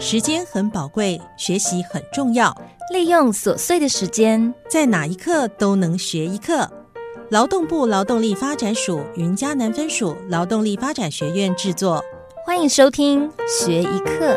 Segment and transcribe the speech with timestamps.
[0.00, 2.56] 时间很宝贵，学习很重要。
[2.92, 6.70] 利用琐碎的时间，在哪一刻都能学一课。
[7.30, 12.02] 劳动部劳动力发展署云嘉南分署劳动力发展学院制作，
[12.46, 14.36] 欢迎收听学一课。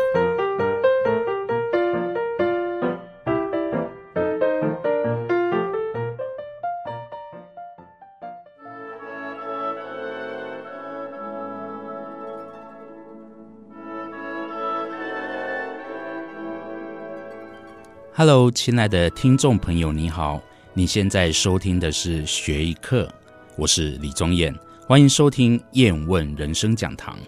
[18.14, 20.38] Hello，亲爱的听众朋友，你好！
[20.74, 23.10] 你现在收听的是学一课，
[23.56, 24.54] 我是李宗彦，
[24.86, 27.18] 欢迎收听燕问人生讲堂。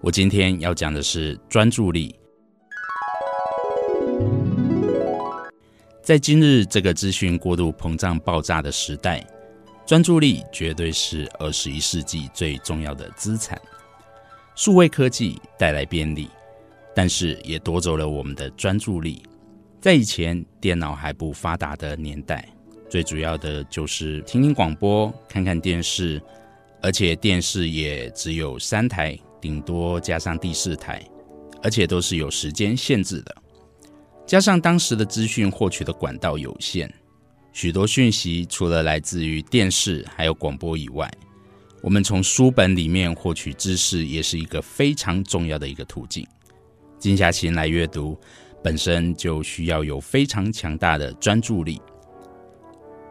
[0.00, 2.18] 我今天要讲的是专注力。
[6.02, 9.22] 在今日这个资讯过度膨胀爆炸的时代，
[9.86, 13.60] 专注力绝对是二十一世纪最重要的资产。
[14.54, 16.30] 数位科技带来便利，
[16.94, 19.22] 但是也夺走了我们的专注力。
[19.80, 22.46] 在以前电脑还不发达的年代，
[22.90, 26.20] 最主要的就是听听广播、看看电视，
[26.82, 31.00] 而且电视也只有三台，顶多加上第四台，
[31.62, 33.36] 而且都是有时间限制的。
[34.26, 36.92] 加上当时的资讯获取的管道有限，
[37.52, 41.08] 许多讯息除了来自于电视还有广播以外，
[41.82, 46.26] 我们从书本里面获取知识也是一个非常重要的一个途径。
[46.98, 48.18] 静下心来阅读。
[48.68, 51.80] 本身就需要有非常强大的专注力。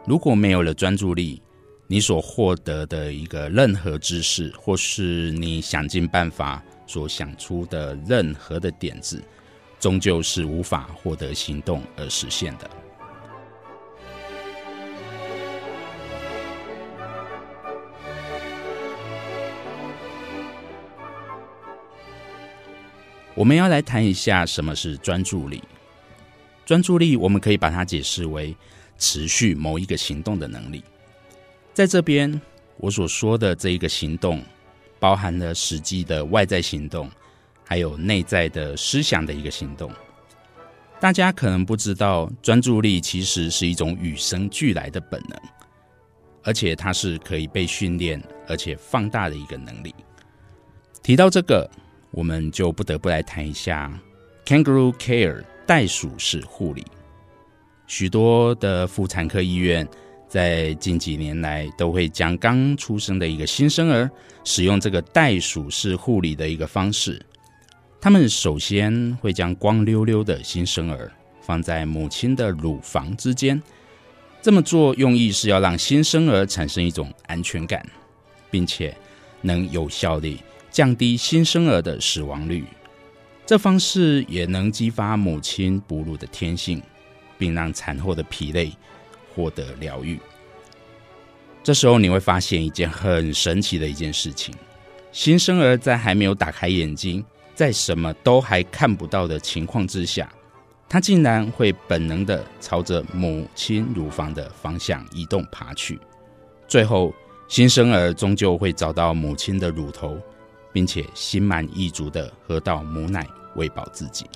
[0.05, 1.41] 如果没有了专注力，
[1.88, 9.19] 你所获得的一个任何知识，或是你想尽办法所想出的任何的点子，
[9.80, 12.69] 终究是无法获得行动而实现的。
[23.38, 25.61] 我们要来谈一下什么是专注力。
[26.66, 28.55] 专注力，我们可以把它解释为
[28.98, 30.83] 持续某一个行动的能力。
[31.71, 32.42] 在这边，
[32.77, 34.42] 我所说的这一个行动，
[34.99, 37.11] 包含了实际的外在行动，
[37.64, 39.92] 还有内在的思想的一个行动。
[40.99, 45.39] 大家可能不知道，专注力其实是一种与生俱来的本能，
[46.42, 49.93] 而且它是可以被训练而且放大的一个能力。
[51.03, 51.70] 提到这个。
[52.17, 53.94] 我们就不得不来谈一下
[54.44, 56.83] Kangaroo Care 袋鼠式护理。
[57.86, 59.88] 许多的妇产科医院
[60.27, 64.10] 在近几年来都会将刚出生的一个新生儿
[64.44, 67.23] 使用这个袋鼠式护理的一个方式。
[68.02, 73.61] 他们首先会将光溜溜的新生儿放在母亲的乳房之间，
[74.42, 77.88] 这么做用意是要让新生儿产生一种安全感，
[78.50, 78.98] 并且
[79.39, 80.39] 能有效地。
[80.70, 82.64] 降低新生儿的死亡率，
[83.45, 86.82] 这方式也能激发母亲哺乳的天性，
[87.38, 88.72] 并让产后的疲累
[89.33, 90.20] 获得疗愈。
[91.64, 94.54] 这时候你会发现一件很神奇的一件事情：
[95.11, 97.26] 新生儿在还没有打开眼睛，
[97.56, 100.32] 在什么都还看不到的情况之下，
[100.88, 106.00] 他竟然会本能的朝着母亲乳房的方向移动爬去。
[106.67, 107.14] 最后，
[107.50, 110.17] 新生儿终究会找到母亲的乳头。
[110.77, 114.27] 并且心满意足的喝到母奶喂饱自己。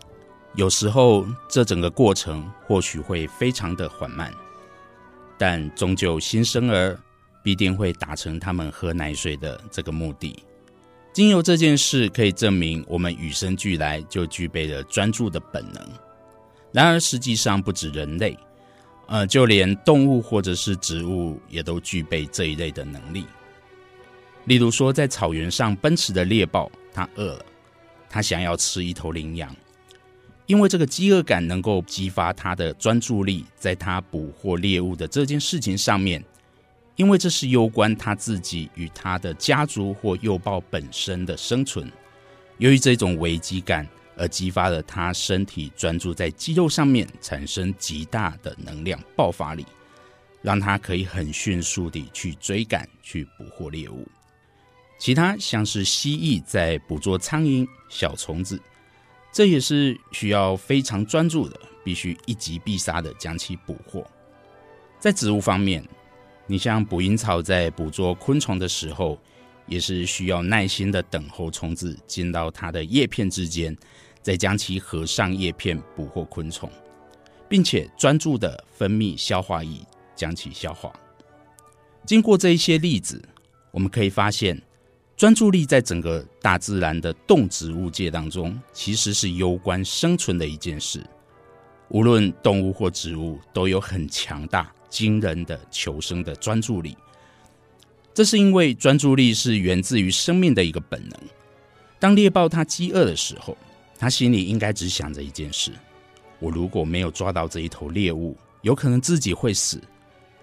[0.55, 4.33] 有时候这整个过程或许会非常的缓慢，
[5.37, 6.99] 但终究新生儿
[7.43, 10.43] 必定会达成他们喝奶水的这个目的。
[11.13, 15.89] 经由这件事可以证明，我们与生俱来就具备了专注的本能。
[16.71, 18.35] 然而实际上不止人类，
[19.05, 23.27] 呃，就连动物或者是植物也都具备这一类的能力。
[24.45, 27.45] 例如说，在草原上奔驰的猎豹，它饿了，
[28.09, 29.55] 它想要吃一头羚羊，
[30.47, 36.23] 因为这个饥饿感能够激发它的专注力，在它捕获猎物的这件事情上面，
[36.95, 41.89] 因为这是攸关它自己与它的家族或幼豹本身的生存。
[42.57, 49.65] 由于这种危机感，而激发了它身体专注在肌肉上面，产生极大的能量爆发力，
[50.41, 54.07] 让它可以很迅速地去追赶、去捕获猎物。
[55.01, 58.61] 其他像是蜥蜴在捕捉苍蝇、小虫子，
[59.33, 64.05] 这也是需要非常专注的，必须一击必杀的将其捕获。
[64.99, 65.83] 在植物方面，
[66.45, 69.17] 你像捕蝇草在捕捉昆虫的时候，
[69.65, 73.75] 也是需要耐心的等候虫子进到它的叶片之间，
[74.21, 76.71] 再将其合上叶片捕获昆虫，
[77.49, 79.83] 并且专注的分泌消化液
[80.15, 80.93] 将其消化。
[82.05, 83.19] 经过这一些例子，
[83.71, 84.61] 我们可以发现。
[85.21, 90.99] 专注力在整个大自然的动植物界当中，其实是攸关生存的一件事。
[91.89, 96.97] 无论动物或植物，都有很强大、惊人的求生的专注力。
[98.15, 101.19] 这是因为专注力是源自于生命的一个本能。
[101.99, 103.55] 当猎豹它饥饿的时候，
[103.99, 105.71] 它心里应该只想着一件事：
[106.39, 109.79] 我如果没有抓到这一头猎物，有可能自己会死，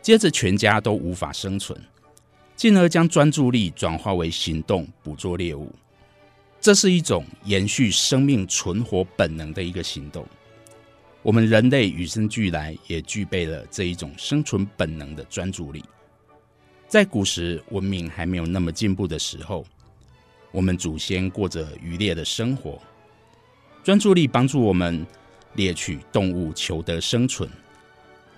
[0.00, 1.76] 接着全家都无法生存，
[2.58, 5.72] 进而将专注力转化为行动，捕捉猎物。
[6.60, 10.26] 这是一种延续生命存活本能的一个行动。
[11.22, 15.84] 我们人类与生俱来也具备了这一种生存本能的专注力。
[16.88, 19.64] 在古时文明还没有那么进步的时候，
[20.50, 22.82] 我们祖先过着渔猎的生活，
[23.84, 25.06] 专注力帮助我们
[25.54, 27.48] 猎取动物，求得生存。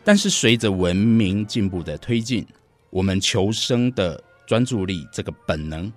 [0.05, 2.47] 但是随着文明进步的推进，
[2.91, 5.93] 我们求生的专注力这个本能，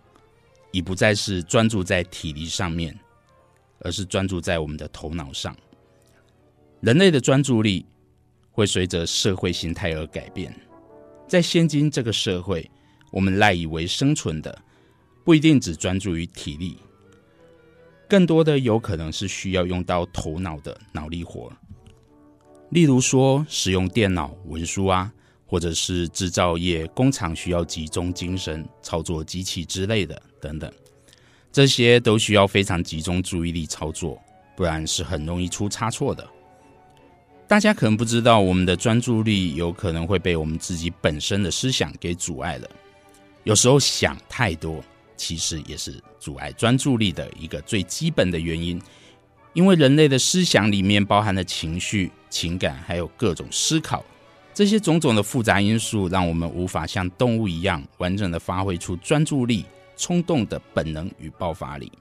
[0.72, 2.98] 已不再是专注在体力上面，
[3.80, 5.56] 而是专注在我们的头脑上。
[6.82, 7.86] 人类的专注力
[8.52, 10.54] 会随着社会形态而改变。
[11.28, 12.70] 在现今这个社会，
[13.12, 14.62] 我们赖以为生存的
[15.24, 16.78] 不一定只专注于体力，
[18.08, 21.52] 更多的有可能是需要用到头脑的脑力活。
[22.70, 25.12] 例如说，使用电脑文书啊，
[25.54, 30.74] 或者是制造业工厂需要集中精神操作机器之类的等等，
[31.52, 34.20] 这些都需要非常集中注意力操作，
[34.58, 36.28] 不然是很容易出差错的。
[37.48, 42.68] 大家可能不知道，我们的专注力有可能会被我们自己本身的思想给阻碍了。
[43.44, 44.84] 有时候想太多，
[45.16, 48.82] 其实也是阻碍专注力的一个最基本的原因。
[49.54, 54.04] 因为人类的思想里面包含了情绪、情感，还有各种思考，
[54.54, 59.66] 这些种种的复杂因素，让我们无法像动物一样完整的发挥出专注力、
[59.98, 61.92] 冲动的本能与爆发力。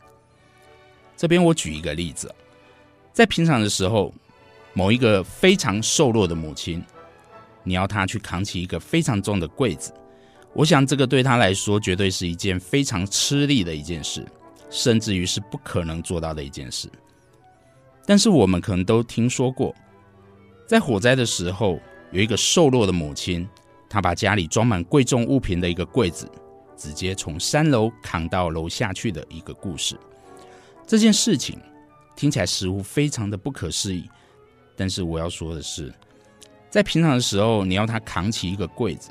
[1.17, 2.35] 这边我举一个例子，
[3.13, 4.13] 在平常的时候。
[4.75, 6.83] 某一个非常瘦弱的母亲，
[7.63, 9.93] 你要她去扛起一个非常重的柜子，
[10.55, 14.27] 我想这个对她来说绝对是一件非常吃力的一件事，
[14.71, 16.89] 甚至于是不可能做到的一件事。
[18.07, 19.75] 但是我们可能都听说过，
[20.67, 21.79] 在火灾的时候，
[22.13, 23.49] 有一个瘦弱的母亲，
[23.89, 26.31] 她把家里装满贵重物品的一个柜子，
[26.77, 29.99] 直接从三楼扛到楼下去的一个故事。
[30.87, 31.59] 这件事情
[32.15, 34.09] 听起来似乎非常的不可思议。
[34.77, 35.93] 但是我要说的是，
[36.71, 39.11] 在平常的时候，你要他扛起一个柜子，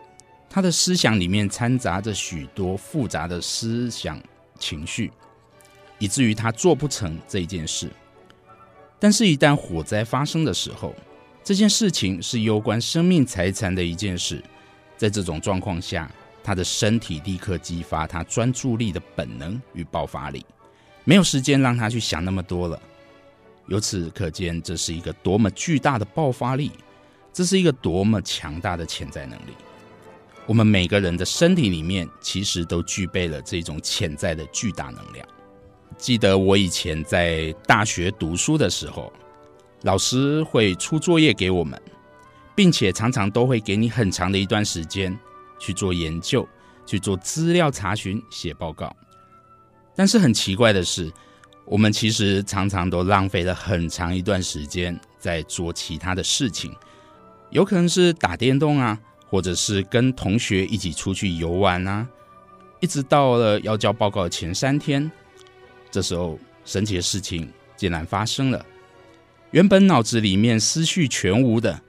[0.50, 4.22] 他的思想里面掺杂着许多复杂的思想
[4.60, 5.12] 情绪，
[5.98, 7.90] 以至于他做不成这件事。
[9.00, 10.94] 但是，一旦火灾发生的时候，
[11.44, 14.44] 这件事情是攸关生命财产的一件事，
[14.96, 16.10] 在这种状况下，
[16.44, 20.46] 他的身体立刻激发他专注力的本能与爆发力，
[21.04, 22.80] 没有时间让他去想那么多了。
[23.68, 26.72] 由此可见，这是一个多么巨大的爆发力，
[27.34, 29.54] 这是一个多么强大的潜在能力。
[30.46, 35.28] 我们每个人的身体里面，其实都具备了这种潜在的巨大能量。
[35.98, 39.12] 记得我以前在大学读书的时候，
[39.84, 41.82] 老师会出作业给我们，
[42.56, 45.18] 并且常常都会给你很长的一段时间
[45.60, 46.48] 去做研究、
[46.86, 48.96] 去做资料查询、写报告。
[49.96, 51.12] 但是很奇怪的是。
[51.64, 56.76] 我们其实常常都浪费了很长一段时间在做其他的事情，
[57.50, 62.06] 有可能是打电动啊，或者是跟同学一起出去游玩啊，
[62.82, 65.10] 一直到了要交报告的前三天，
[65.90, 68.66] 这时候神奇的事情竟然发生了。
[69.52, 71.80] 原本脑子里面思绪全无的，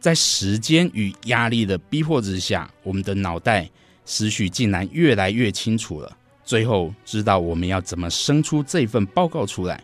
[0.00, 3.70] 在时间与压力的逼迫之下，我们的脑袋
[4.04, 6.16] 思绪竟然越来越清楚了。
[6.44, 9.82] 最后知道我们要怎么生出这份报告出来。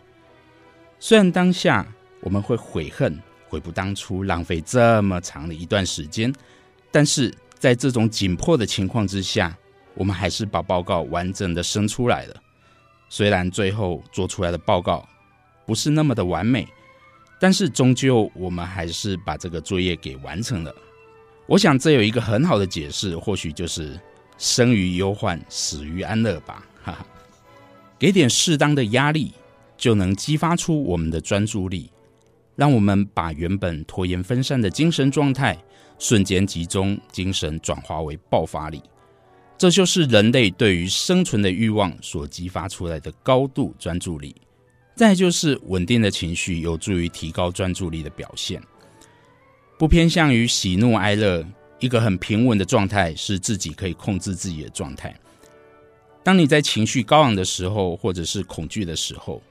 [0.99, 1.85] 虽然当下
[2.19, 6.33] 我们会悔恨、悔不当初，浪费这么长的一段时间，
[6.91, 9.57] 但是在这种紧迫的情况之下，
[9.93, 12.35] 我们还是把报告完整的生出来了。
[13.07, 15.07] 虽然最后做出来的报告
[15.65, 16.67] 不是那么的完美，
[17.43, 20.73] 但是终究我们还是把这个作业给完成了。
[21.45, 23.99] 我想这有一个很好的解释，或许就是。
[24.37, 27.05] 生于忧患，死于安乐吧，哈哈。
[27.99, 29.31] 给点适当的压力，
[29.77, 31.91] 就能激发出我们的专注力，
[32.55, 35.57] 让我们把原本拖延分散的精神状态，
[35.99, 38.81] 瞬间集中精神，转化为爆发力。
[39.57, 44.35] 这就是人类对于生存的欲望所激发出来的高度专注力。
[44.95, 48.61] 再就是稳定的情绪，有助于提高专注力的表现，
[49.77, 51.45] 不偏向于喜怒哀乐。
[51.79, 55.13] 一个很平稳的状态是自己可以控制自己的状态。
[56.23, 59.41] 当你在情绪高昂的时候，或者是恐惧的时候，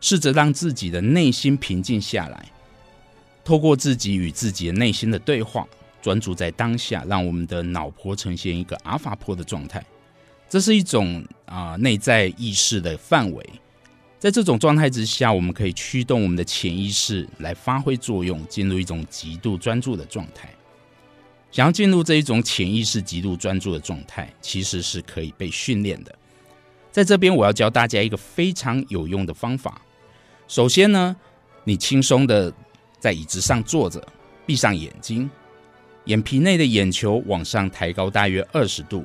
[0.00, 2.52] 试着让自己的内心平静下来，
[3.44, 5.66] 透过自己与自己的内心的对话，
[6.00, 9.84] 专注在当下，让我们的脑波呈现一个阿法波的状态。
[10.48, 13.44] 这是一种啊内在意识的范围。
[14.18, 20.48] 在这种状态之下，我们可以驱动我们的潜意识来发挥作用，进入一种极度专注的状态。
[21.52, 26.14] 想要进入这一种潜意识极度专注的状态，其实是可以被训练的。
[26.90, 29.80] 在这边，我要教大家一个非常有用的方法。
[30.48, 31.14] 首先呢，
[31.64, 32.52] 你轻松的
[32.98, 34.02] 在椅子上坐着，
[34.46, 35.30] 闭上眼睛，
[36.06, 39.04] 眼皮内的眼球往上抬高大约二十度，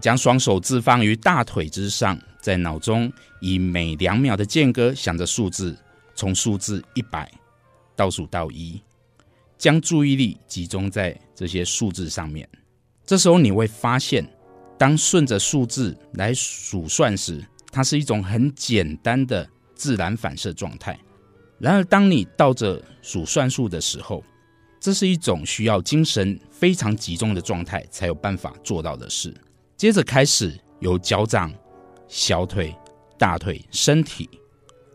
[0.00, 5.76] 将双手置放于大腿之上，在脑中以每两秒的间隔想着数字，
[6.14, 7.28] 从数字一百
[7.96, 8.80] 倒数到一。
[9.58, 12.48] 将注意力集中在这些数字上面，
[13.04, 14.24] 这时候你会发现，
[14.78, 20.96] 当顺着数字来数算时，它是一种很简单的自然反射状态。
[21.58, 24.22] 然而，当你倒着数算数的时候，
[24.78, 29.34] 这是一种需要精神非常集中的状态才有办法做到的事。
[29.76, 31.52] 接着开始由脚掌、
[32.08, 32.74] 小腿、
[33.18, 34.28] 大腿、身体、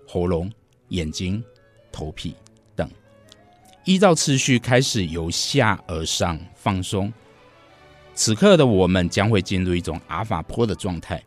[0.07, 0.51] 喉咙、
[0.89, 1.43] 眼睛、
[1.91, 2.35] 头皮
[2.75, 2.89] 等。
[3.85, 7.11] 依照次序开始由下而上放松，
[8.13, 11.21] 此刻的我们将会进入一种阿法波的状态。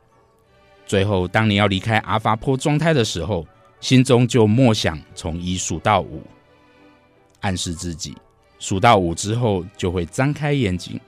[0.86, 3.46] 最后，当你要离开阿法波状态的时候，
[3.80, 6.22] 心中就默想从一数到五，
[7.40, 8.14] 暗示自己
[8.58, 11.00] 数到五之后就会张开眼睛，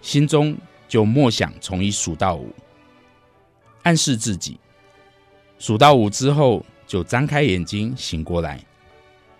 [0.00, 0.56] 心中
[0.88, 2.52] 就默想从一数到五，
[3.82, 4.58] 暗示自己
[5.58, 8.60] 数到五之后就张开眼睛醒过来。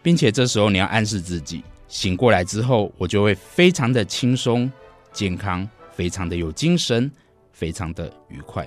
[0.02, 4.72] 并且这时候你要暗示自己，醒过来之后，我就会非常的轻松、
[5.12, 7.12] 健康，非常的有精神，
[7.52, 8.66] 非常的愉快。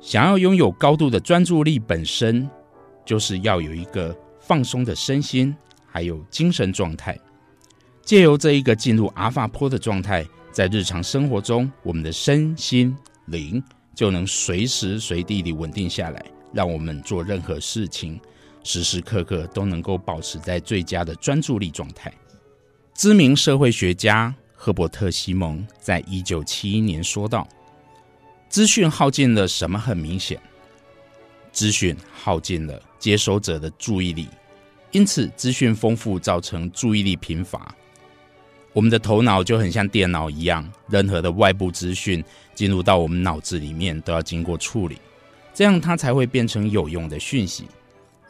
[0.00, 2.48] 想要拥有高度的专注力，本身
[3.04, 5.54] 就是要有一个放松的身心，
[5.86, 7.18] 还有精神状态。
[8.00, 13.62] 借由这一个进入阿法波的状态，在日常生活中，我们的身心灵
[13.94, 18.20] 就能随时随地的稳定下来，让我们做任何事情。
[18.64, 22.12] 时时刻刻都能够保持在最佳的专注力状态。
[22.94, 27.48] 知名社会学家赫伯特·西蒙在一九七一年说道
[28.48, 29.76] ：“资讯耗尽了什么？
[29.76, 30.40] 很明显，
[31.50, 34.28] 资讯耗尽了接收者的注意力，
[34.92, 37.74] 因此资讯丰富造成注意力贫乏。
[38.72, 42.24] 我们的头脑就很像电脑一样，任何的外部资讯
[42.54, 44.98] 进入到我们脑子里面都要经过处理，
[45.52, 47.66] 这样它才会变成有用的讯息。”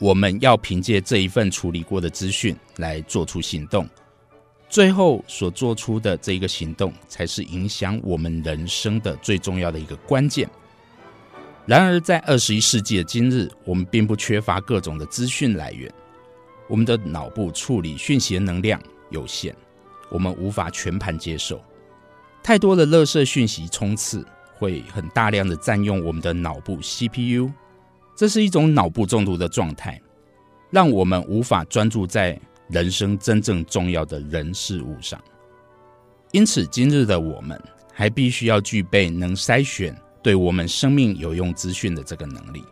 [0.01, 3.89] 我们要凭借这一份处理过的资讯来做出行动，
[4.69, 10.51] 最后所做出的这一个行动，才是影响我们人生的最重要的一个关键。
[11.67, 15.89] 然而，在二十一世纪的今日，我们并不缺乏各种的资讯来源，
[16.67, 19.55] 我们的脑部处理讯息的能量有限，
[20.13, 21.59] 我们无法全盘接受
[22.43, 24.25] 太多的垃圾讯息冲刺，
[24.59, 27.51] 会很大量的占用我们的脑部 CPU。
[28.15, 29.99] 这是一种脑部中毒的状态，
[30.71, 32.39] 让我们无法专注在
[32.69, 35.19] 人生真正重要的人事物上。
[36.33, 37.61] 因此，今日的我们
[37.93, 42.63] 还必须要具备能筛选对我们生命有用资讯的这个能力。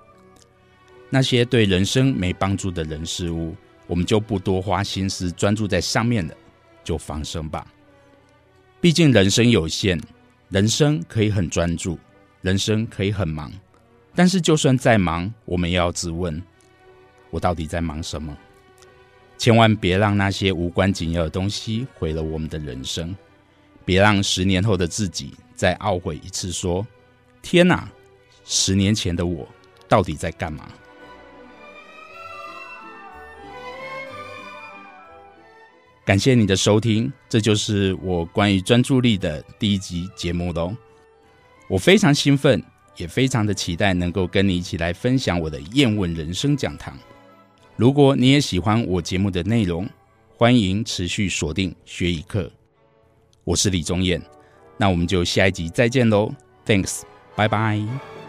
[1.08, 3.54] 那些对人生没帮助的人事物，
[3.86, 6.34] 我们就不多花心思专注在上面了，
[6.84, 7.66] 就放生吧。
[8.80, 10.00] 毕竟人生有限，
[10.48, 11.98] 人生可以很专注，
[12.40, 13.52] 人生可以很忙。
[14.14, 16.42] 但是，就算再忙，我们也要自问：
[17.30, 18.36] 我到底在忙什么？
[19.38, 23.14] 千万别让那些无关紧要的东西毁了我们的人生。
[23.84, 26.86] 别让十年后的自己再懊悔一次，说
[27.40, 27.90] ：“天哪，
[28.44, 29.48] 十年前的我
[29.88, 30.68] 到底在干嘛？”
[36.10, 40.74] 感谢你的收听，这就是我关于专注力的第一集节目喽。
[41.68, 42.60] 我非常兴奋。
[42.96, 46.98] 也非常的期待能够跟你一起来分享我的燕问人生讲堂。
[47.76, 49.88] 如果你也喜欢我节目的内容，
[50.36, 52.50] 欢迎持续锁定学一课。
[53.44, 54.20] 我是李宗彦，
[54.76, 56.34] 那我们就下一集再见喽。
[56.66, 57.02] Thanks，
[57.36, 58.19] 拜拜。